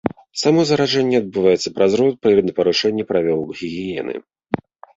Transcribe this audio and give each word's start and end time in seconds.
Само 0.43 0.61
заражэнне 0.69 1.17
адбываецца 1.23 1.73
праз 1.75 1.91
рот 2.03 2.17
пры 2.25 2.33
парушэнні 2.63 3.07
правілаў 3.15 3.47
гігіены. 3.59 4.15